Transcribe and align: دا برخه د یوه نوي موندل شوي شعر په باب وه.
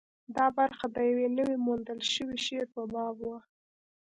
دا 0.35 0.45
برخه 0.57 0.85
د 0.95 0.97
یوه 1.11 1.27
نوي 1.37 1.57
موندل 1.65 1.99
شوي 2.13 2.37
شعر 2.45 2.65
په 2.75 2.81
باب 2.93 3.17
وه. 3.27 3.37